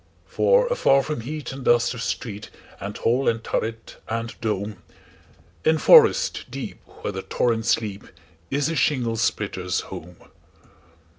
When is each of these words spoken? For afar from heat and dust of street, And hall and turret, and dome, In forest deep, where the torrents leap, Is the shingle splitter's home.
For 0.25 0.65
afar 0.65 1.03
from 1.03 1.21
heat 1.21 1.51
and 1.51 1.63
dust 1.63 1.93
of 1.93 2.01
street, 2.01 2.49
And 2.79 2.97
hall 2.97 3.29
and 3.29 3.43
turret, 3.43 3.97
and 4.09 4.33
dome, 4.41 4.77
In 5.63 5.77
forest 5.77 6.45
deep, 6.49 6.79
where 6.87 7.13
the 7.13 7.21
torrents 7.21 7.79
leap, 7.81 8.05
Is 8.49 8.65
the 8.65 8.75
shingle 8.75 9.15
splitter's 9.15 9.81
home. 9.81 10.15